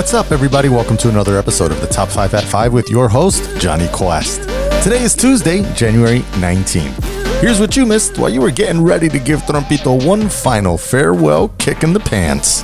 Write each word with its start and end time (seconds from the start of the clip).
What's 0.00 0.14
up, 0.14 0.32
everybody? 0.32 0.70
Welcome 0.70 0.96
to 0.96 1.10
another 1.10 1.36
episode 1.36 1.70
of 1.70 1.82
the 1.82 1.86
Top 1.86 2.08
5 2.08 2.32
at 2.32 2.44
5 2.44 2.72
with 2.72 2.88
your 2.88 3.06
host, 3.06 3.44
Johnny 3.60 3.86
Quest. 3.92 4.40
Today 4.82 5.02
is 5.02 5.14
Tuesday, 5.14 5.62
January 5.74 6.20
19th. 6.40 7.42
Here's 7.42 7.60
what 7.60 7.76
you 7.76 7.84
missed 7.84 8.16
while 8.16 8.30
you 8.30 8.40
were 8.40 8.50
getting 8.50 8.82
ready 8.82 9.10
to 9.10 9.18
give 9.18 9.40
Trumpito 9.42 10.06
one 10.06 10.30
final 10.30 10.78
farewell 10.78 11.48
kick 11.58 11.82
in 11.82 11.92
the 11.92 12.00
pants. 12.00 12.62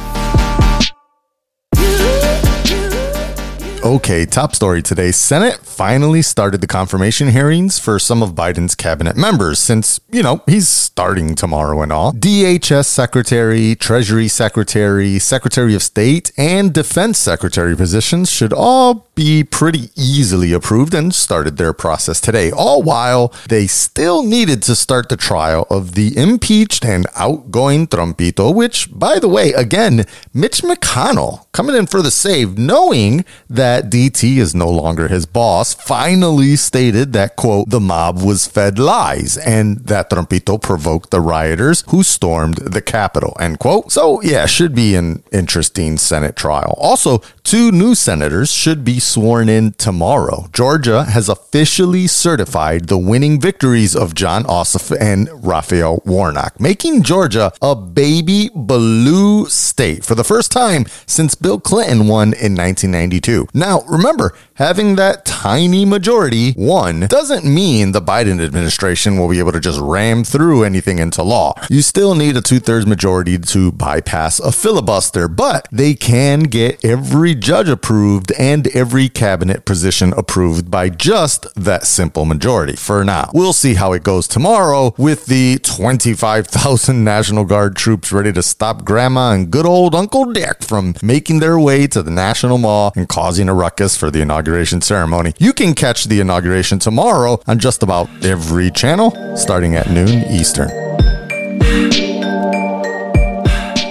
Okay, 3.86 4.26
top 4.26 4.56
story 4.56 4.82
today. 4.82 5.12
Senate 5.12 5.58
finally 5.58 6.20
started 6.20 6.60
the 6.60 6.66
confirmation 6.66 7.28
hearings 7.28 7.78
for 7.78 8.00
some 8.00 8.20
of 8.20 8.34
Biden's 8.34 8.74
cabinet 8.74 9.16
members 9.16 9.60
since, 9.60 10.00
you 10.10 10.24
know, 10.24 10.42
he's 10.46 10.68
starting 10.68 11.36
tomorrow 11.36 11.80
and 11.82 11.92
all. 11.92 12.12
DHS 12.12 12.86
Secretary, 12.86 13.76
Treasury 13.76 14.26
Secretary, 14.26 15.20
Secretary 15.20 15.72
of 15.76 15.84
State, 15.84 16.32
and 16.36 16.74
Defense 16.74 17.18
Secretary 17.18 17.76
positions 17.76 18.28
should 18.28 18.52
all 18.52 19.06
be 19.14 19.44
pretty 19.44 19.90
easily 19.94 20.52
approved 20.52 20.92
and 20.92 21.14
started 21.14 21.56
their 21.56 21.72
process 21.72 22.20
today, 22.20 22.50
all 22.50 22.82
while 22.82 23.32
they 23.48 23.68
still 23.68 24.24
needed 24.24 24.64
to 24.64 24.74
start 24.74 25.08
the 25.08 25.16
trial 25.16 25.64
of 25.70 25.94
the 25.94 26.16
impeached 26.16 26.84
and 26.84 27.06
outgoing 27.14 27.86
Trumpito, 27.86 28.52
which, 28.52 28.88
by 28.92 29.20
the 29.20 29.28
way, 29.28 29.52
again, 29.52 30.04
Mitch 30.34 30.62
McConnell 30.62 31.46
coming 31.52 31.76
in 31.76 31.86
for 31.86 32.02
the 32.02 32.10
save, 32.10 32.58
knowing 32.58 33.24
that 33.48 33.75
that 33.76 33.90
DT 33.90 34.38
is 34.38 34.54
no 34.54 34.70
longer 34.70 35.08
his 35.08 35.26
boss, 35.26 35.74
finally 35.74 36.56
stated 36.56 37.12
that, 37.12 37.36
quote, 37.36 37.68
the 37.68 37.80
mob 37.80 38.22
was 38.22 38.46
fed 38.46 38.78
lies 38.78 39.36
and 39.36 39.80
that 39.80 40.08
Trumpito 40.08 40.60
provoked 40.60 41.10
the 41.10 41.20
rioters 41.20 41.84
who 41.88 42.02
stormed 42.02 42.56
the 42.56 42.80
Capitol, 42.80 43.36
end 43.38 43.58
quote. 43.58 43.92
So, 43.92 44.22
yeah, 44.22 44.46
should 44.46 44.74
be 44.74 44.94
an 44.94 45.22
interesting 45.30 45.98
Senate 45.98 46.36
trial. 46.36 46.74
Also, 46.78 47.18
two 47.44 47.70
new 47.70 47.94
senators 47.94 48.50
should 48.50 48.82
be 48.82 48.98
sworn 48.98 49.50
in 49.50 49.72
tomorrow. 49.72 50.46
Georgia 50.54 51.04
has 51.04 51.28
officially 51.28 52.06
certified 52.06 52.88
the 52.88 52.96
winning 52.96 53.38
victories 53.38 53.94
of 53.94 54.14
Jon 54.14 54.44
Ossoff 54.44 54.96
and 54.98 55.28
Raphael 55.44 56.00
Warnock, 56.06 56.58
making 56.58 57.02
Georgia 57.02 57.52
a 57.60 57.74
baby 57.74 58.48
blue 58.54 59.46
state 59.46 60.02
for 60.02 60.14
the 60.14 60.24
first 60.24 60.50
time 60.50 60.86
since 61.04 61.34
Bill 61.34 61.60
Clinton 61.60 62.08
won 62.08 62.28
in 62.28 62.54
1992. 62.54 63.48
Now, 63.52 63.65
now, 63.66 63.80
remember, 63.88 64.32
having 64.54 64.94
that 64.94 65.24
tiny 65.24 65.84
majority, 65.84 66.52
one, 66.52 67.00
doesn't 67.00 67.44
mean 67.44 67.90
the 67.90 68.00
Biden 68.00 68.40
administration 68.40 69.18
will 69.18 69.28
be 69.28 69.40
able 69.40 69.50
to 69.50 69.58
just 69.58 69.80
ram 69.80 70.22
through 70.22 70.62
anything 70.62 71.00
into 71.00 71.24
law. 71.24 71.52
You 71.68 71.82
still 71.82 72.14
need 72.14 72.36
a 72.36 72.40
two 72.40 72.60
thirds 72.60 72.86
majority 72.86 73.38
to 73.38 73.72
bypass 73.72 74.38
a 74.38 74.52
filibuster, 74.52 75.26
but 75.26 75.66
they 75.72 75.94
can 75.94 76.44
get 76.44 76.84
every 76.84 77.34
judge 77.34 77.68
approved 77.68 78.30
and 78.38 78.68
every 78.68 79.08
cabinet 79.08 79.64
position 79.64 80.12
approved 80.16 80.70
by 80.70 80.88
just 80.88 81.52
that 81.56 81.88
simple 81.88 82.24
majority 82.24 82.76
for 82.76 83.04
now. 83.04 83.32
We'll 83.34 83.52
see 83.52 83.74
how 83.74 83.94
it 83.94 84.04
goes 84.04 84.28
tomorrow 84.28 84.94
with 84.96 85.26
the 85.26 85.58
25,000 85.58 87.02
National 87.02 87.44
Guard 87.44 87.74
troops 87.74 88.12
ready 88.12 88.32
to 88.32 88.44
stop 88.44 88.84
Grandma 88.84 89.32
and 89.32 89.50
good 89.50 89.66
old 89.66 89.92
Uncle 89.92 90.26
Dick 90.26 90.62
from 90.62 90.94
making 91.02 91.40
their 91.40 91.58
way 91.58 91.88
to 91.88 92.00
the 92.00 92.12
National 92.12 92.58
Mall 92.58 92.92
and 92.94 93.08
causing 93.08 93.45
a 93.48 93.54
ruckus 93.54 93.96
for 93.96 94.10
the 94.10 94.20
inauguration 94.20 94.80
ceremony. 94.80 95.34
You 95.38 95.52
can 95.52 95.74
catch 95.74 96.04
the 96.04 96.20
inauguration 96.20 96.78
tomorrow 96.78 97.40
on 97.46 97.58
just 97.58 97.82
about 97.82 98.08
every 98.24 98.70
channel 98.70 99.36
starting 99.36 99.74
at 99.74 99.90
noon 99.90 100.24
Eastern. 100.30 100.68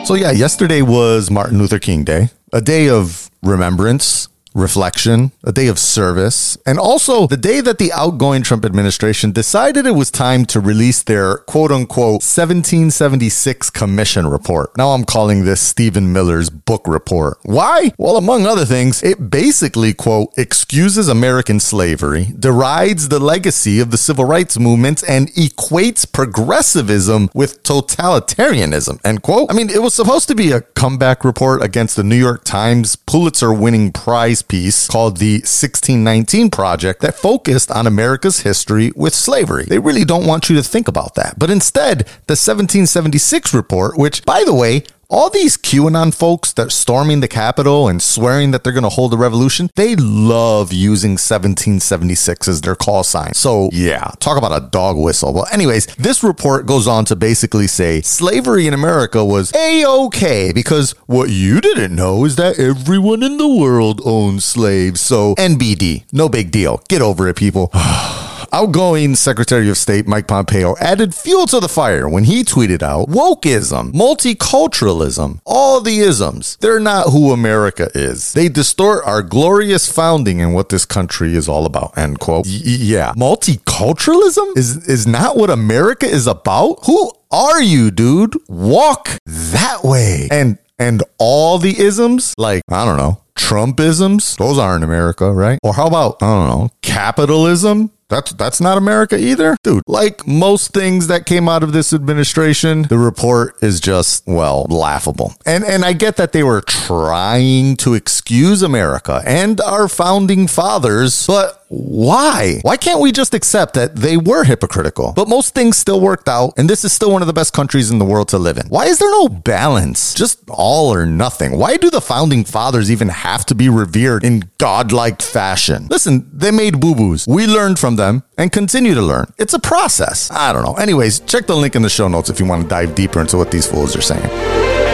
So, 0.05 0.13
yeah, 0.13 0.31
yesterday 0.31 0.81
was 0.83 1.31
Martin 1.31 1.57
Luther 1.57 1.79
King 1.79 2.03
Day, 2.03 2.29
a 2.53 2.61
day 2.61 2.89
of 2.89 3.31
remembrance, 3.41 4.27
reflection, 4.55 5.31
a 5.43 5.51
day 5.51 5.67
of 5.67 5.77
service, 5.77 6.57
and 6.65 6.79
also 6.79 7.27
the 7.27 7.37
day 7.37 7.61
that 7.61 7.77
the 7.77 7.91
outgoing 7.91 8.41
Trump 8.41 8.65
administration 8.65 9.31
decided 9.31 9.85
it 9.85 9.91
was 9.91 10.09
time 10.09 10.45
to 10.45 10.59
release 10.59 11.03
their 11.03 11.37
quote 11.39 11.71
unquote 11.71 12.23
1776 12.23 13.69
commission 13.69 14.25
report. 14.25 14.75
Now 14.77 14.91
I'm 14.91 15.03
calling 15.03 15.43
this 15.43 15.61
Stephen 15.61 16.13
Miller's 16.13 16.49
book 16.49 16.87
report. 16.87 17.37
Why? 17.43 17.91
Well, 17.97 18.15
among 18.15 18.45
other 18.47 18.65
things, 18.65 19.03
it 19.03 19.29
basically 19.29 19.93
quote 19.93 20.33
excuses 20.37 21.09
American 21.09 21.59
slavery, 21.59 22.29
derides 22.39 23.09
the 23.09 23.19
legacy 23.19 23.79
of 23.81 23.91
the 23.91 23.97
civil 23.97 24.25
rights 24.25 24.57
movement, 24.57 25.03
and 25.07 25.29
equates 25.33 26.09
progressivism 26.09 27.29
with 27.33 27.61
totalitarianism. 27.63 28.99
End 29.03 29.21
quote. 29.21 29.51
I 29.51 29.53
mean, 29.53 29.69
it 29.69 29.81
was 29.81 29.93
supposed 29.93 30.29
to 30.29 30.35
be 30.35 30.51
a 30.51 30.61
comeback 30.61 31.25
report 31.25 31.61
against 31.61 31.97
the 31.97 32.03
New 32.03 32.15
York 32.15 32.45
Times 32.45 32.95
Pulitzer 32.95 33.53
winning 33.53 33.91
prize 33.91 34.41
piece 34.47 34.87
called 34.87 35.17
the 35.17 35.35
1619 35.35 36.49
Project 36.49 37.01
that 37.01 37.15
focused 37.15 37.71
on 37.71 37.87
America's 37.87 38.41
history 38.41 38.91
with 38.95 39.13
slavery. 39.13 39.65
They 39.65 39.79
really 39.79 40.05
don't 40.05 40.27
want 40.27 40.49
you 40.49 40.55
to 40.55 40.63
think 40.63 40.87
about 40.87 41.15
that. 41.15 41.37
But 41.37 41.49
instead, 41.49 41.99
the 42.27 42.37
1776 42.37 43.53
report, 43.53 43.97
which, 43.97 44.23
by 44.25 44.43
the 44.43 44.53
way, 44.53 44.83
all 45.09 45.29
these 45.29 45.57
QAnon 45.57 46.13
folks 46.13 46.53
that 46.53 46.71
storming 46.71 47.19
the 47.19 47.27
Capitol 47.27 47.87
and 47.87 48.01
swearing 48.01 48.51
that 48.51 48.63
they're 48.63 48.73
going 48.73 48.83
to 48.83 48.89
hold 48.89 49.13
a 49.13 49.17
revolution, 49.17 49.69
they 49.75 49.95
love 49.95 50.73
using 50.73 51.11
1776 51.11 52.47
as 52.47 52.61
their 52.61 52.75
call 52.75 53.03
sign. 53.03 53.33
So, 53.33 53.69
yeah, 53.71 54.11
talk 54.19 54.37
about 54.37 54.61
a 54.61 54.67
dog 54.67 54.97
whistle. 54.97 55.33
Well, 55.33 55.47
anyways, 55.51 55.87
this 55.95 56.23
report 56.23 56.65
goes 56.65 56.87
on 56.87 57.05
to 57.05 57.15
basically 57.15 57.67
say 57.67 58.01
slavery 58.01 58.67
in 58.67 58.73
America 58.73 59.23
was 59.23 59.53
a 59.55 59.85
okay 59.85 60.51
because 60.51 60.91
what 61.05 61.29
you 61.29 61.61
didn't 61.61 61.95
know 61.95 62.25
is 62.25 62.35
that 62.37 62.59
everyone 62.59 63.23
in 63.23 63.37
the 63.37 63.49
world 63.49 64.01
owns 64.05 64.45
slaves. 64.45 65.01
So, 65.01 65.35
NBD, 65.35 66.05
no 66.11 66.29
big 66.29 66.51
deal. 66.51 66.81
Get 66.89 67.01
over 67.01 67.27
it, 67.27 67.35
people. 67.35 67.71
Outgoing 68.55 69.15
Secretary 69.15 69.69
of 69.69 69.77
State 69.77 70.07
Mike 70.07 70.27
Pompeo 70.27 70.77
added 70.79 71.13
fuel 71.13 71.45
to 71.47 71.59
the 71.59 71.67
fire 71.67 72.07
when 72.07 72.23
he 72.23 72.41
tweeted 72.41 72.81
out 72.81 73.09
wokeism, 73.09 73.91
multiculturalism, 73.91 75.41
all 75.45 75.81
the 75.81 75.99
isms. 75.99 76.55
They're 76.61 76.79
not 76.79 77.09
who 77.09 77.33
America 77.33 77.89
is. 77.93 78.31
They 78.31 78.47
distort 78.47 79.03
our 79.05 79.21
glorious 79.21 79.91
founding 79.91 80.39
and 80.41 80.53
what 80.53 80.69
this 80.69 80.85
country 80.85 81.35
is 81.35 81.49
all 81.49 81.65
about. 81.65 81.97
End 81.97 82.19
quote. 82.21 82.45
Y- 82.45 82.61
yeah. 82.63 83.11
Multiculturalism 83.17 84.55
is, 84.55 84.87
is 84.87 85.05
not 85.05 85.35
what 85.35 85.49
America 85.49 86.05
is 86.05 86.25
about? 86.25 86.77
Who 86.85 87.11
are 87.31 87.61
you, 87.61 87.91
dude? 87.91 88.35
Walk 88.47 89.09
that 89.25 89.83
way. 89.83 90.29
And 90.31 90.59
and 90.79 91.03
all 91.17 91.57
the 91.57 91.77
isms, 91.77 92.33
like, 92.37 92.61
I 92.69 92.85
don't 92.85 92.97
know, 92.97 93.21
Trumpisms, 93.37 94.37
those 94.37 94.57
aren't 94.57 94.83
America, 94.83 95.31
right? 95.31 95.57
Or 95.63 95.73
how 95.73 95.87
about, 95.87 96.21
I 96.21 96.25
don't 96.27 96.49
know, 96.49 96.69
capitalism? 96.81 97.91
That's 98.09 98.33
that's 98.33 98.61
not 98.61 98.77
America 98.77 99.17
either. 99.17 99.57
Dude, 99.63 99.81
like 99.87 100.27
most 100.27 100.73
things 100.73 101.07
that 101.07 101.25
came 101.25 101.49
out 101.49 101.63
of 101.63 101.73
this 101.73 101.91
administration, 101.91 102.83
the 102.83 102.99
report 102.99 103.55
is 103.63 103.79
just 103.79 104.27
well, 104.27 104.67
laughable. 104.69 105.33
And 105.45 105.63
and 105.63 105.83
I 105.83 105.93
get 105.93 106.15
that 106.17 106.31
they 106.31 106.43
were 106.43 106.61
trying 106.61 107.77
to 107.77 107.95
excuse 107.95 108.61
America 108.61 109.23
and 109.25 109.59
our 109.61 109.87
founding 109.87 110.47
fathers, 110.47 111.25
but 111.25 111.64
why? 111.67 112.59
Why 112.61 112.77
can't 112.77 113.01
we 113.01 113.11
just 113.11 113.33
accept 113.33 113.73
that 113.73 113.95
they 113.95 114.17
were 114.17 114.43
hypocritical? 114.43 115.13
But 115.13 115.27
most 115.27 115.55
things 115.55 115.77
still 115.77 115.99
worked 115.99 116.29
out, 116.29 116.53
and 116.57 116.69
this 116.69 116.85
is 116.85 116.93
still 116.93 117.11
one 117.11 117.21
of 117.21 117.27
the 117.27 117.33
best 117.33 117.53
countries 117.53 117.89
in 117.89 117.97
the 117.97 118.05
world 118.05 118.29
to 118.29 118.37
live 118.37 118.57
in. 118.57 118.67
Why 118.67 118.85
is 118.85 118.99
there 118.99 119.09
no 119.09 119.29
balance? 119.29 120.13
Just 120.13 120.39
all 120.49 120.93
or 120.93 121.05
nothing. 121.05 121.57
Why 121.57 121.77
do 121.77 121.89
the 121.89 122.01
founding 122.01 122.43
fathers 122.43 122.91
even 122.91 123.09
have 123.09 123.45
to 123.47 123.55
be 123.55 123.69
revered 123.69 124.23
in 124.23 124.49
godlike 124.57 125.21
fashion? 125.21 125.87
Listen, 125.89 126.29
they 126.31 126.51
made 126.51 126.79
boo 126.79 126.95
boos. 126.95 127.25
We 127.27 127.47
learned 127.47 127.79
from 127.79 127.95
them 127.95 128.23
and 128.37 128.51
continue 128.51 128.93
to 128.93 129.01
learn. 129.01 129.33
It's 129.37 129.53
a 129.53 129.59
process. 129.59 130.29
I 130.31 130.53
don't 130.53 130.63
know. 130.63 130.75
Anyways, 130.75 131.21
check 131.21 131.47
the 131.47 131.55
link 131.55 131.75
in 131.75 131.81
the 131.81 131.89
show 131.89 132.07
notes 132.07 132.29
if 132.29 132.39
you 132.39 132.45
want 132.45 132.63
to 132.63 132.69
dive 132.69 132.95
deeper 132.95 133.21
into 133.21 133.37
what 133.37 133.51
these 133.51 133.65
fools 133.65 133.95
are 133.95 134.01
saying. 134.01 134.84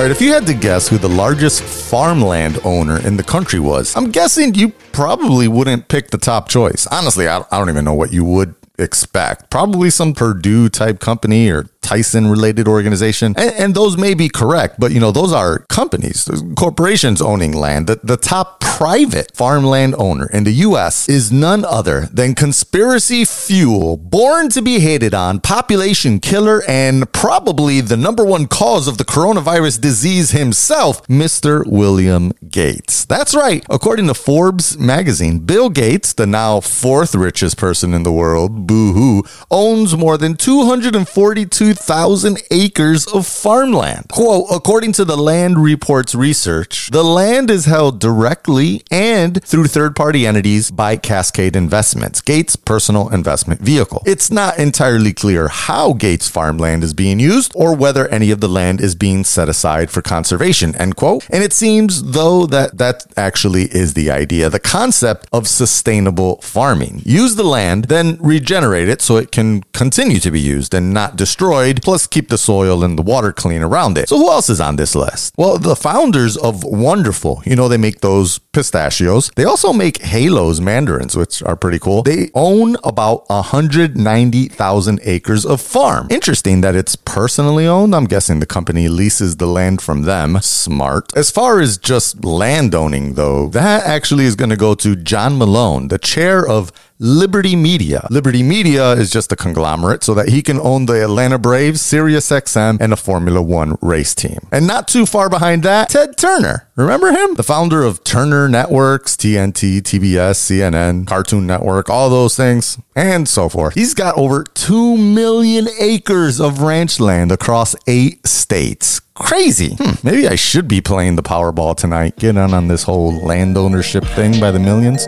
All 0.00 0.06
right, 0.06 0.10
if 0.10 0.22
you 0.22 0.32
had 0.32 0.46
to 0.46 0.54
guess 0.54 0.88
who 0.88 0.96
the 0.96 1.10
largest 1.10 1.62
farmland 1.62 2.58
owner 2.64 3.06
in 3.06 3.18
the 3.18 3.22
country 3.22 3.60
was, 3.60 3.94
I'm 3.94 4.10
guessing 4.10 4.54
you 4.54 4.70
probably 4.92 5.46
wouldn't 5.46 5.88
pick 5.88 6.08
the 6.08 6.16
top 6.16 6.48
choice. 6.48 6.86
Honestly, 6.86 7.28
I, 7.28 7.44
I 7.50 7.58
don't 7.58 7.68
even 7.68 7.84
know 7.84 7.92
what 7.92 8.10
you 8.10 8.24
would 8.24 8.54
expect. 8.78 9.50
Probably 9.50 9.90
some 9.90 10.14
Perdue 10.14 10.70
type 10.70 11.00
company 11.00 11.50
or 11.50 11.64
Tyson 11.82 12.28
related 12.28 12.68
organization. 12.68 13.34
And, 13.36 13.54
and, 13.54 13.74
those 13.74 13.96
may 13.96 14.14
be 14.14 14.28
correct, 14.28 14.78
but 14.78 14.92
you 14.92 15.00
know, 15.00 15.12
those 15.12 15.32
are 15.32 15.60
companies, 15.68 16.28
corporations 16.56 17.22
owning 17.22 17.52
land. 17.52 17.86
The, 17.86 18.00
the 18.02 18.16
top 18.16 18.60
private 18.60 19.30
farmland 19.34 19.94
owner 19.98 20.26
in 20.26 20.44
the 20.44 20.52
US 20.68 21.08
is 21.08 21.30
none 21.32 21.64
other 21.64 22.08
than 22.12 22.34
conspiracy 22.34 23.24
fuel, 23.24 23.96
born 23.96 24.48
to 24.50 24.62
be 24.62 24.80
hated 24.80 25.14
on, 25.14 25.40
population 25.40 26.20
killer, 26.20 26.62
and 26.68 27.10
probably 27.12 27.80
the 27.80 27.96
number 27.96 28.24
one 28.24 28.46
cause 28.46 28.86
of 28.88 28.98
the 28.98 29.04
coronavirus 29.04 29.80
disease 29.80 30.30
himself, 30.30 31.06
Mr. 31.08 31.66
William 31.66 32.32
Gates. 32.48 33.04
That's 33.04 33.34
right. 33.34 33.64
According 33.70 34.06
to 34.08 34.14
Forbes 34.14 34.78
magazine, 34.78 35.40
Bill 35.40 35.70
Gates, 35.70 36.12
the 36.12 36.26
now 36.26 36.60
fourth 36.60 37.14
richest 37.14 37.56
person 37.56 37.94
in 37.94 38.02
the 38.02 38.12
world, 38.12 38.66
boo 38.66 38.92
hoo, 38.92 39.24
owns 39.50 39.96
more 39.96 40.16
than 40.16 40.36
242 40.36 41.69
200,000 41.74 42.42
acres 42.50 43.06
of 43.06 43.26
farmland. 43.26 44.06
Quote, 44.10 44.46
according 44.50 44.92
to 44.92 45.04
the 45.04 45.16
Land 45.16 45.58
Reports 45.62 46.16
research, 46.16 46.90
the 46.90 47.04
land 47.04 47.48
is 47.48 47.66
held 47.66 48.00
directly 48.00 48.82
and 48.90 49.42
through 49.44 49.66
third 49.66 49.94
party 49.94 50.26
entities 50.26 50.70
by 50.72 50.96
Cascade 50.96 51.54
Investments, 51.54 52.20
Gates' 52.20 52.56
personal 52.56 53.08
investment 53.10 53.60
vehicle. 53.60 54.02
It's 54.04 54.32
not 54.32 54.58
entirely 54.58 55.12
clear 55.12 55.46
how 55.46 55.92
Gates' 55.92 56.28
farmland 56.28 56.82
is 56.82 56.92
being 56.92 57.20
used 57.20 57.52
or 57.54 57.76
whether 57.76 58.08
any 58.08 58.32
of 58.32 58.40
the 58.40 58.48
land 58.48 58.80
is 58.80 58.96
being 58.96 59.22
set 59.22 59.48
aside 59.48 59.90
for 59.90 60.02
conservation, 60.02 60.74
end 60.74 60.96
quote. 60.96 61.24
And 61.30 61.44
it 61.44 61.52
seems, 61.52 62.02
though, 62.02 62.46
that 62.46 62.78
that 62.78 63.06
actually 63.16 63.64
is 63.64 63.94
the 63.94 64.10
idea, 64.10 64.50
the 64.50 64.58
concept 64.58 65.28
of 65.32 65.46
sustainable 65.46 66.40
farming. 66.40 67.02
Use 67.04 67.36
the 67.36 67.44
land, 67.44 67.84
then 67.84 68.18
regenerate 68.20 68.88
it 68.88 69.00
so 69.00 69.16
it 69.16 69.30
can 69.30 69.62
continue 69.72 70.18
to 70.18 70.32
be 70.32 70.40
used 70.40 70.74
and 70.74 70.92
not 70.92 71.14
destroyed, 71.14 71.59
plus 71.82 72.06
keep 72.06 72.28
the 72.28 72.38
soil 72.38 72.82
and 72.84 72.98
the 72.98 73.02
water 73.02 73.32
clean 73.32 73.62
around 73.62 73.98
it. 73.98 74.08
So 74.08 74.16
who 74.18 74.30
else 74.30 74.50
is 74.50 74.60
on 74.60 74.76
this 74.76 74.94
list? 74.94 75.34
Well, 75.36 75.58
the 75.58 75.76
founders 75.76 76.36
of 76.36 76.64
Wonderful, 76.64 77.42
you 77.44 77.56
know, 77.56 77.68
they 77.68 77.76
make 77.76 78.00
those 78.00 78.38
pistachios. 78.38 79.30
They 79.36 79.44
also 79.44 79.72
make 79.72 80.02
Halos 80.02 80.60
mandarins, 80.60 81.16
which 81.16 81.42
are 81.42 81.56
pretty 81.56 81.78
cool. 81.78 82.02
They 82.02 82.30
own 82.34 82.76
about 82.84 83.28
190,000 83.28 85.00
acres 85.02 85.46
of 85.46 85.60
farm. 85.60 86.08
Interesting 86.10 86.60
that 86.62 86.74
it's 86.74 86.96
personally 86.96 87.66
owned. 87.66 87.94
I'm 87.94 88.06
guessing 88.06 88.40
the 88.40 88.46
company 88.46 88.88
leases 88.88 89.36
the 89.36 89.46
land 89.46 89.82
from 89.82 90.02
them. 90.02 90.38
Smart. 90.40 91.16
As 91.16 91.30
far 91.30 91.60
as 91.60 91.78
just 91.78 92.24
land 92.24 92.74
owning, 92.74 93.14
though, 93.14 93.48
that 93.48 93.84
actually 93.84 94.24
is 94.24 94.36
going 94.36 94.50
to 94.50 94.56
go 94.56 94.74
to 94.76 94.96
John 94.96 95.38
Malone, 95.38 95.88
the 95.88 95.98
chair 95.98 96.46
of 96.46 96.72
Liberty 97.02 97.56
Media. 97.56 98.06
Liberty 98.10 98.42
Media 98.42 98.90
is 98.90 99.10
just 99.10 99.32
a 99.32 99.36
conglomerate 99.36 100.04
so 100.04 100.12
that 100.12 100.28
he 100.28 100.42
can 100.42 100.60
own 100.60 100.84
the 100.84 101.02
Atlanta 101.02 101.38
Braves, 101.38 101.80
Sirius 101.80 102.28
XM, 102.28 102.78
and 102.78 102.92
a 102.92 102.96
Formula 102.96 103.40
One 103.40 103.78
race 103.80 104.14
team. 104.14 104.38
And 104.52 104.66
not 104.66 104.86
too 104.86 105.06
far 105.06 105.30
behind 105.30 105.62
that, 105.62 105.88
Ted 105.88 106.18
Turner. 106.18 106.68
Remember 106.76 107.10
him? 107.10 107.36
The 107.36 107.42
founder 107.42 107.84
of 107.84 108.04
Turner 108.04 108.50
Networks, 108.50 109.16
TNT, 109.16 109.80
TBS, 109.80 110.36
CNN, 110.36 111.06
Cartoon 111.06 111.46
Network, 111.46 111.88
all 111.88 112.10
those 112.10 112.36
things, 112.36 112.78
and 112.94 113.26
so 113.26 113.48
forth. 113.48 113.72
He's 113.72 113.94
got 113.94 114.18
over 114.18 114.44
2 114.44 114.98
million 114.98 115.68
acres 115.78 116.38
of 116.38 116.60
ranch 116.60 117.00
land 117.00 117.32
across 117.32 117.74
eight 117.86 118.26
states. 118.26 119.00
Crazy. 119.14 119.76
Hmm, 119.78 120.06
maybe 120.06 120.28
I 120.28 120.34
should 120.34 120.68
be 120.68 120.80
playing 120.80 121.16
the 121.16 121.22
Powerball 121.22 121.76
tonight. 121.76 122.16
Get 122.16 122.38
on 122.38 122.54
on 122.54 122.68
this 122.68 122.84
whole 122.84 123.12
land 123.24 123.56
ownership 123.58 124.04
thing 124.04 124.40
by 124.40 124.50
the 124.50 124.58
millions. 124.58 125.06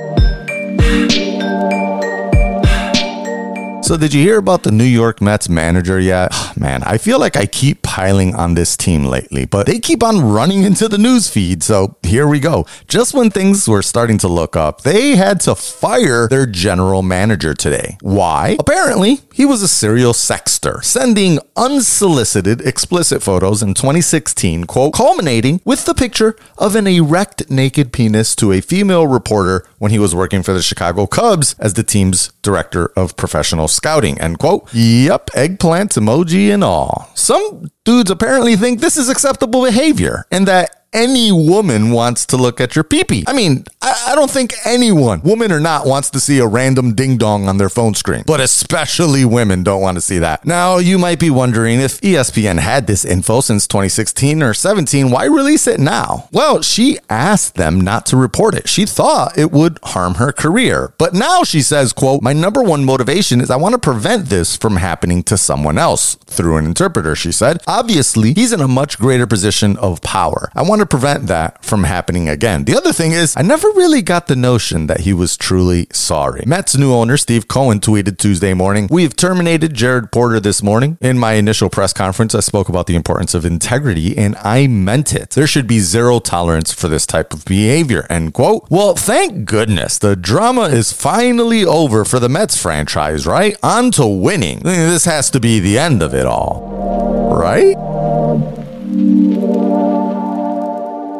So, 3.93 3.99
did 3.99 4.15
you 4.15 4.23
hear 4.23 4.39
about 4.39 4.63
the 4.63 4.71
New 4.71 4.85
York 4.85 5.21
Mets 5.21 5.51
manager 5.51 6.01
yet? 6.01 6.33
Man, 6.57 6.83
I 6.85 6.97
feel 6.97 7.21
like 7.21 7.37
I 7.37 7.45
keep 7.45 7.83
piling 7.83 8.35
on 8.35 8.55
this 8.55 8.75
team 8.75 9.05
lately, 9.05 9.45
but 9.45 9.67
they 9.67 9.79
keep 9.81 10.03
on 10.03 10.33
running 10.33 10.63
into 10.63 10.89
the 10.89 10.97
news 10.97 11.29
feed. 11.29 11.63
So, 11.63 11.97
here 12.03 12.27
we 12.27 12.41
go. 12.41 12.65
Just 12.89 13.13
when 13.13 13.29
things 13.29 13.69
were 13.69 13.83
starting 13.83 14.17
to 14.17 14.29
look 14.29 14.57
up, 14.57 14.81
they 14.81 15.17
had 15.17 15.41
to 15.41 15.55
fire 15.55 16.27
their 16.27 16.47
general 16.47 17.03
manager 17.03 17.53
today. 17.53 17.99
Why? 18.01 18.57
Apparently, 18.59 19.19
he 19.35 19.45
was 19.45 19.63
a 19.63 19.69
serial 19.69 20.15
sexter, 20.15 20.81
sending 20.81 21.39
unsolicited 21.55 22.63
explicit 22.63 23.23
photos 23.23 23.63
in 23.63 23.75
2016, 23.75 24.65
quote, 24.65 24.95
culminating 24.95 25.61
with 25.67 25.85
the 25.85 25.93
picture 25.93 26.35
of 26.57 26.77
an 26.77 26.87
erect 26.87 27.51
naked 27.51 27.93
penis 27.93 28.35
to 28.37 28.53
a 28.53 28.63
female 28.63 29.07
reporter 29.07 29.67
when 29.83 29.91
he 29.91 29.99
was 29.99 30.15
working 30.15 30.45
for 30.45 30.53
the 30.53 30.63
Chicago 30.63 31.09
Cubs 31.09 31.57
as 31.59 31.75
the 31.75 31.83
team's 31.83 32.29
director 32.43 32.93
of 32.97 33.17
professional 33.17 33.67
scouting, 33.67 34.17
end 34.21 34.39
quote. 34.39 34.73
Yep, 34.73 35.31
eggplant 35.35 35.91
emoji 35.97 36.55
and 36.55 36.63
all. 36.63 37.11
Some 37.17 37.69
dudes 37.85 38.09
apparently 38.09 38.55
think 38.55 38.79
this 38.79 38.97
is 38.97 39.09
acceptable 39.09 39.65
behavior 39.65 40.25
and 40.31 40.47
that 40.47 40.82
any 40.93 41.33
woman 41.33 41.91
wants 41.91 42.27
to 42.27 42.37
look 42.37 42.61
at 42.61 42.77
your 42.77 42.85
peepee. 42.85 43.25
I 43.27 43.33
mean, 43.33 43.65
I, 43.81 44.09
I, 44.09 44.15
don't 44.15 44.31
think 44.31 44.53
anyone, 44.65 45.23
woman 45.23 45.51
or 45.51 45.61
not, 45.61 45.87
wants 45.87 46.11
to 46.11 46.21
see 46.21 46.39
a 46.39 46.47
random 46.47 46.95
ding 46.95 47.17
dong 47.17 47.49
on 47.49 47.59
their 47.59 47.69
phone 47.69 47.95
screen, 47.95 48.25
but 48.27 48.41
especially 48.41 49.25
women 49.25 49.63
don't 49.63 49.81
want 49.81 49.97
to 49.97 50.03
see 50.03 50.19
that. 50.19 50.45
Now, 50.45 50.79
you 50.79 50.99
might 50.99 51.19
be 51.19 51.31
wondering 51.31 51.81
if 51.81 52.01
ESPN 52.01 52.59
had 52.59 52.87
this 52.87 53.05
info 53.05 53.41
since 53.41 53.67
2016 53.67 54.43
or 54.43 54.55
17, 54.55 55.11
why 55.11 55.25
release 55.25 55.67
it 55.67 55.81
now? 55.81 56.29
Well, 56.33 56.63
she 56.63 56.99
asked 57.09 57.55
them 57.55 57.81
not 57.81 58.07
to 58.07 58.17
report 58.17 58.55
it. 58.55 58.69
She 58.69 58.85
thought 58.85 59.39
it 59.39 59.51
would 59.51 59.79
harm 59.83 60.15
her 60.15 60.33
career. 60.33 60.93
But 60.99 61.15
now 61.15 61.43
she 61.43 61.63
says, 61.63 61.93
quote, 61.93 62.23
my 62.23 62.33
number 62.33 62.63
one 62.63 62.85
motivation 62.85 63.41
is 63.41 63.51
I 63.51 63.57
want 63.57 63.75
to 63.75 63.79
prevent 63.79 64.27
this 64.27 64.57
from 64.57 64.77
happening 64.77 65.23
to 65.25 65.39
someone 65.39 65.79
else 65.79 66.17
through 66.27 66.59
an 66.59 66.67
interpreter, 66.67 67.17
she 67.17 67.33
said. 67.33 67.63
Obviously, 67.67 68.35
he's 68.35 68.53
in 68.53 68.61
a 68.61 68.69
much 68.69 68.99
greater 68.99 69.27
position 69.27 69.77
of 69.79 70.03
power. 70.03 70.51
I 70.55 70.63
want 70.63 70.82
to 70.83 70.87
prevent 70.87 71.29
that 71.29 71.65
from 71.65 71.85
happening 71.85 72.29
again. 72.29 72.65
The 72.65 72.77
other 72.77 72.93
thing 72.93 73.13
is, 73.13 73.37
I 73.37 73.43
never 73.43 73.69
really 73.69 74.03
got 74.03 74.27
the 74.27 74.35
notion 74.37 74.89
that 74.89 75.01
he 75.01 75.13
was 75.13 75.37
truly 75.37 75.87
sorry. 75.93 76.43
Mets 76.45 76.77
new 76.77 76.93
owner 76.93 77.17
Steve 77.17 77.47
Cohen 77.47 77.79
tweeted 77.79 78.19
Tuesday 78.19 78.53
morning, 78.53 78.89
We 78.91 79.05
have 79.05 79.15
terminated 79.15 79.75
Jared 79.75 80.11
Porter 80.11 80.41
this 80.41 80.63
morning. 80.63 80.99
In 81.01 81.19
my 81.19 81.35
initial 81.35 81.71
press 81.71 81.93
conference, 81.93 82.35
I 82.35 82.41
spoke 82.41 82.69
about 82.69 82.87
the 82.87 82.97
importance 82.97 83.33
of 83.33 83.45
integrity, 83.45 84.19
and 84.19 84.35
I 84.37 84.67
meant 84.67 85.15
it. 85.15 85.31
There 85.31 85.47
should 85.47 85.69
be 85.69 85.79
zero 85.79 86.19
tolerance 86.19 86.73
for 86.73 86.89
this 86.89 87.07
type 87.07 87.33
of 87.33 87.45
behavior. 87.45 88.07
End 88.11 88.35
quote. 88.35 88.67
Well, 88.69 88.95
thank 88.95 89.45
goodness 89.45 89.99
the 89.99 90.17
drama 90.17 90.63
is 90.63 90.93
finally 90.93 91.65
over 91.65 92.05
for 92.05 92.19
the 92.19 92.29
Mets 92.29 92.61
franchise, 92.61 93.25
right? 93.25 93.57
On 93.63 93.93
to 93.93 94.07
winning. 94.07 94.61
This 94.61 95.05
has 95.05 95.31
to 95.31 95.41
be 95.41 95.61
the 95.61 95.79
end 95.79 96.03
of 96.03 96.13
it 96.13 96.27
all, 96.27 97.37
right? 97.37 97.77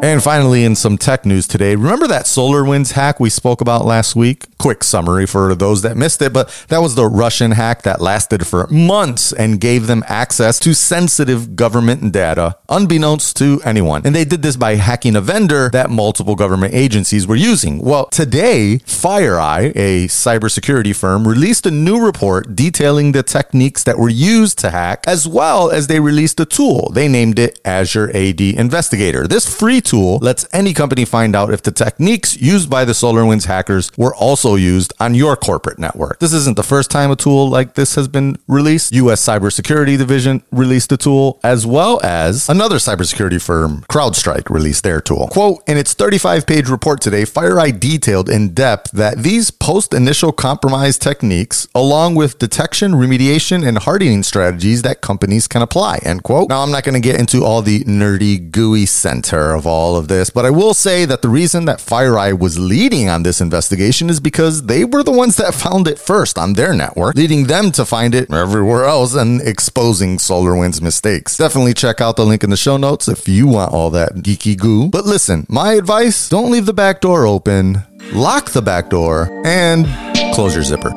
And 0.03 0.21
finally, 0.21 0.65
in 0.65 0.75
some 0.75 0.97
tech 0.97 1.25
news 1.25 1.47
today, 1.47 1.77
remember 1.77 2.07
that 2.09 2.25
SolarWinds 2.25 2.91
hack 2.91 3.21
we 3.21 3.29
spoke 3.29 3.61
about 3.61 3.85
last 3.85 4.17
week? 4.17 4.43
Quick 4.63 4.81
summary 4.81 5.25
for 5.25 5.53
those 5.55 5.81
that 5.81 5.97
missed 5.97 6.21
it, 6.21 6.31
but 6.31 6.47
that 6.69 6.77
was 6.77 6.95
the 6.95 7.05
Russian 7.05 7.51
hack 7.51 7.81
that 7.81 7.99
lasted 7.99 8.47
for 8.47 8.65
months 8.67 9.33
and 9.33 9.59
gave 9.59 9.87
them 9.87 10.05
access 10.07 10.57
to 10.59 10.73
sensitive 10.73 11.57
government 11.57 12.13
data, 12.13 12.55
unbeknownst 12.69 13.35
to 13.35 13.61
anyone. 13.65 14.03
And 14.05 14.15
they 14.15 14.23
did 14.23 14.41
this 14.41 14.55
by 14.55 14.75
hacking 14.75 15.17
a 15.17 15.21
vendor 15.21 15.69
that 15.73 15.89
multiple 15.89 16.35
government 16.35 16.73
agencies 16.73 17.27
were 17.27 17.35
using. 17.35 17.79
Well, 17.79 18.05
today, 18.05 18.79
FireEye, 18.85 19.73
a 19.75 20.07
cybersecurity 20.07 20.95
firm, 20.95 21.27
released 21.27 21.65
a 21.65 21.71
new 21.71 21.99
report 21.99 22.55
detailing 22.55 23.11
the 23.11 23.21
techniques 23.21 23.83
that 23.83 23.99
were 23.99 24.07
used 24.07 24.59
to 24.59 24.69
hack, 24.69 25.03
as 25.05 25.27
well 25.27 25.71
as 25.71 25.87
they 25.87 25.99
released 25.99 26.39
a 26.39 26.45
tool. 26.45 26.89
They 26.93 27.09
named 27.09 27.37
it 27.37 27.59
Azure 27.65 28.15
AD 28.15 28.39
Investigator. 28.39 29.27
This 29.27 29.53
free 29.53 29.81
tool 29.81 30.19
lets 30.19 30.47
any 30.53 30.73
company 30.73 31.03
find 31.03 31.35
out 31.35 31.51
if 31.51 31.63
the 31.63 31.71
techniques 31.73 32.37
used 32.39 32.69
by 32.69 32.85
the 32.85 32.93
SolarWinds 32.93 33.47
hackers 33.47 33.91
were 33.97 34.15
also 34.15 34.52
used 34.57 34.93
on 34.99 35.15
your 35.15 35.35
corporate 35.35 35.79
network. 35.79 36.19
This 36.19 36.33
isn't 36.33 36.55
the 36.55 36.63
first 36.63 36.91
time 36.91 37.11
a 37.11 37.15
tool 37.15 37.49
like 37.49 37.73
this 37.75 37.95
has 37.95 38.07
been 38.07 38.37
released. 38.47 38.93
US 38.93 39.25
Cybersecurity 39.25 39.97
Division 39.97 40.43
released 40.51 40.91
a 40.91 40.97
tool, 40.97 41.39
as 41.43 41.65
well 41.65 41.99
as 42.03 42.49
another 42.49 42.77
cybersecurity 42.77 43.41
firm, 43.41 43.85
CrowdStrike, 43.89 44.49
released 44.49 44.83
their 44.83 45.01
tool. 45.01 45.27
Quote, 45.31 45.63
in 45.67 45.77
its 45.77 45.93
35 45.93 46.45
page 46.45 46.69
report 46.69 47.01
today, 47.01 47.23
FireEye 47.23 47.79
detailed 47.79 48.29
in 48.29 48.53
depth 48.53 48.91
that 48.91 49.19
these 49.19 49.51
post 49.51 49.93
initial 49.93 50.31
compromise 50.31 50.97
techniques, 50.97 51.67
along 51.75 52.15
with 52.15 52.39
detection, 52.39 52.93
remediation, 52.93 53.67
and 53.67 53.77
hardening 53.79 54.23
strategies 54.23 54.81
that 54.81 55.01
companies 55.01 55.47
can 55.47 55.61
apply, 55.61 55.99
end 56.03 56.23
quote. 56.23 56.49
Now, 56.49 56.61
I'm 56.61 56.71
not 56.71 56.83
going 56.83 57.01
to 57.01 57.07
get 57.07 57.19
into 57.19 57.43
all 57.43 57.61
the 57.61 57.83
nerdy, 57.83 58.51
gooey 58.51 58.85
center 58.85 59.53
of 59.53 59.65
all 59.65 59.95
of 59.95 60.07
this, 60.07 60.29
but 60.29 60.45
I 60.45 60.49
will 60.49 60.73
say 60.73 61.05
that 61.05 61.21
the 61.21 61.29
reason 61.29 61.65
that 61.65 61.79
FireEye 61.79 62.37
was 62.37 62.59
leading 62.59 63.09
on 63.09 63.23
this 63.23 63.41
investigation 63.41 64.09
is 64.09 64.19
because 64.43 64.63
they 64.63 64.83
were 64.83 65.03
the 65.03 65.11
ones 65.11 65.37
that 65.37 65.53
found 65.53 65.87
it 65.87 65.97
first 65.97 66.37
on 66.37 66.51
their 66.51 66.73
network, 66.73 67.15
leading 67.15 67.45
them 67.45 67.71
to 67.71 67.85
find 67.85 68.13
it 68.13 68.29
everywhere 68.29 68.83
else 68.83 69.15
and 69.15 69.41
exposing 69.41 70.17
SolarWinds 70.17 70.81
mistakes. 70.81 71.37
Definitely 71.37 71.73
check 71.73 72.01
out 72.01 72.17
the 72.17 72.25
link 72.25 72.43
in 72.43 72.49
the 72.49 72.57
show 72.57 72.75
notes 72.75 73.07
if 73.07 73.25
you 73.29 73.47
want 73.47 73.71
all 73.71 73.89
that 73.91 74.15
geeky 74.15 74.57
goo. 74.57 74.89
But 74.89 75.05
listen, 75.05 75.45
my 75.47 75.75
advice 75.75 76.27
don't 76.27 76.51
leave 76.51 76.65
the 76.65 76.73
back 76.73 76.99
door 76.99 77.25
open, 77.25 77.83
lock 78.11 78.49
the 78.49 78.61
back 78.61 78.89
door, 78.89 79.29
and 79.45 79.85
close 80.33 80.53
your 80.55 80.65
zipper. 80.65 80.91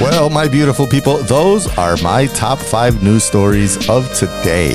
Well, 0.00 0.30
my 0.30 0.46
beautiful 0.46 0.86
people, 0.86 1.16
those 1.24 1.66
are 1.76 1.96
my 2.04 2.26
top 2.26 2.60
five 2.60 3.02
news 3.02 3.24
stories 3.24 3.88
of 3.88 4.14
today. 4.14 4.74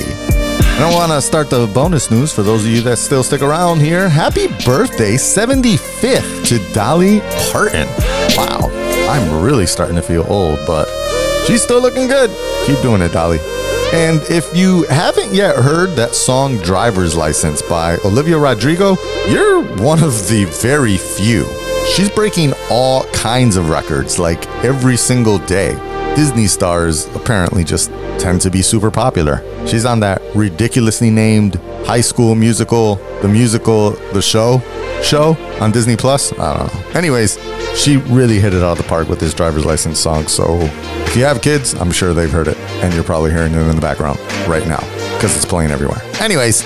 And 0.75 0.83
I 0.83 0.93
want 0.93 1.11
to 1.11 1.21
start 1.21 1.49
the 1.49 1.67
bonus 1.67 2.09
news 2.09 2.33
for 2.33 2.43
those 2.43 2.65
of 2.65 2.71
you 2.71 2.81
that 2.81 2.97
still 2.97 3.23
stick 3.23 3.41
around 3.41 3.81
here. 3.81 4.09
Happy 4.09 4.47
birthday, 4.65 5.13
75th, 5.13 6.47
to 6.47 6.73
Dolly 6.73 7.19
Parton. 7.51 7.87
Wow, 8.35 8.69
I'm 9.09 9.43
really 9.43 9.65
starting 9.65 9.95
to 9.95 10.01
feel 10.01 10.25
old, 10.27 10.59
but 10.65 10.87
she's 11.45 11.61
still 11.61 11.81
looking 11.81 12.07
good. 12.07 12.29
Keep 12.65 12.81
doing 12.81 13.01
it, 13.01 13.11
Dolly. 13.11 13.39
And 13.93 14.21
if 14.29 14.55
you 14.55 14.83
haven't 14.83 15.33
yet 15.33 15.55
heard 15.57 15.95
that 15.97 16.15
song 16.15 16.57
Driver's 16.57 17.15
License 17.15 17.61
by 17.61 17.97
Olivia 18.05 18.37
Rodrigo, 18.37 18.97
you're 19.27 19.61
one 19.83 20.03
of 20.03 20.27
the 20.29 20.45
very 20.61 20.97
few 20.97 21.45
she's 21.87 22.09
breaking 22.09 22.53
all 22.69 23.03
kinds 23.07 23.55
of 23.57 23.69
records 23.69 24.19
like 24.19 24.47
every 24.63 24.97
single 24.97 25.39
day. 25.39 25.75
Disney 26.15 26.47
stars 26.47 27.07
apparently 27.15 27.63
just 27.63 27.89
tend 28.19 28.41
to 28.41 28.51
be 28.51 28.61
super 28.61 28.91
popular. 28.91 29.41
She's 29.65 29.85
on 29.85 29.99
that 30.01 30.21
ridiculously 30.35 31.09
named 31.09 31.55
high 31.85 32.01
school 32.01 32.35
musical, 32.35 32.95
the 33.21 33.27
musical, 33.27 33.91
the 34.13 34.21
show, 34.21 34.61
show 35.01 35.37
on 35.59 35.71
Disney 35.71 35.95
Plus. 35.95 36.31
I 36.33 36.57
don't 36.57 36.73
know. 36.73 36.89
Anyways, 36.93 37.39
she 37.75 37.97
really 37.97 38.39
hit 38.39 38.53
it 38.53 38.61
out 38.61 38.73
of 38.73 38.77
the 38.77 38.83
park 38.83 39.07
with 39.07 39.19
this 39.19 39.33
driver's 39.33 39.65
license 39.65 39.99
song. 39.99 40.27
So 40.27 40.59
if 40.59 41.15
you 41.15 41.23
have 41.23 41.41
kids, 41.41 41.73
I'm 41.75 41.91
sure 41.91 42.13
they've 42.13 42.31
heard 42.31 42.47
it, 42.47 42.57
and 42.83 42.93
you're 42.93 43.03
probably 43.03 43.31
hearing 43.31 43.53
it 43.53 43.57
in 43.57 43.75
the 43.75 43.81
background 43.81 44.19
right 44.47 44.67
now 44.67 45.00
because 45.21 45.35
it's 45.35 45.45
playing 45.45 45.69
everywhere. 45.69 46.01
Anyways, 46.19 46.63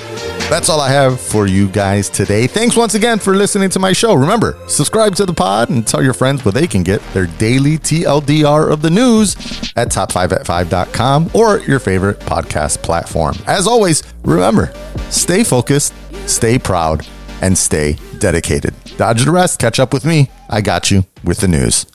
that's 0.50 0.69
all 0.69 0.79
I 0.79 0.89
have 0.89 1.19
for 1.19 1.45
you 1.45 1.67
guys 1.67 2.07
today. 2.07 2.47
Thanks 2.47 2.77
once 2.77 2.95
again 2.95 3.19
for 3.19 3.35
listening 3.35 3.69
to 3.71 3.79
my 3.79 3.91
show. 3.91 4.13
Remember, 4.13 4.57
subscribe 4.67 5.13
to 5.15 5.25
the 5.25 5.33
pod 5.33 5.69
and 5.69 5.85
tell 5.85 6.01
your 6.01 6.13
friends 6.13 6.45
where 6.45 6.53
they 6.53 6.65
can 6.65 6.81
get 6.81 7.01
their 7.13 7.25
daily 7.25 7.77
TLDR 7.77 8.71
of 8.71 8.81
the 8.81 8.89
news 8.89 9.35
at 9.75 9.89
top5at5.com 9.89 11.31
or 11.33 11.59
your 11.67 11.79
favorite 11.79 12.17
podcast 12.21 12.81
platform. 12.81 13.35
As 13.45 13.67
always, 13.67 14.03
remember, 14.24 14.71
stay 15.09 15.43
focused, 15.43 15.93
stay 16.25 16.57
proud, 16.57 17.05
and 17.41 17.57
stay 17.57 17.97
dedicated. 18.19 18.74
Dodge 18.95 19.25
the 19.25 19.31
rest. 19.31 19.59
Catch 19.59 19.81
up 19.81 19.91
with 19.91 20.05
me. 20.05 20.29
I 20.50 20.62
got 20.62 20.91
you 20.91 21.05
with 21.25 21.39
the 21.39 21.50
news. 21.50 21.85